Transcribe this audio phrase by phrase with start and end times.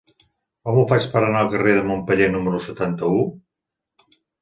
[0.69, 3.25] Com ho faig per anar al carrer de Montpeller número setanta-u?